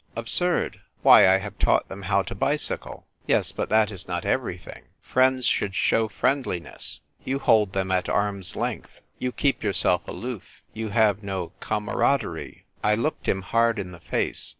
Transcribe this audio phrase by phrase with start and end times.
[0.15, 0.81] Absurd!
[1.03, 4.85] Why, I have taught them how to bicycle." "Yes; but that is not everything.
[4.99, 7.01] Friends should show friendliness.
[7.23, 9.01] You hold them at arm's length.
[9.19, 10.63] You keep yourself aloof.
[10.73, 14.49] You have no camaraderie.^^ I looked him hard in the face.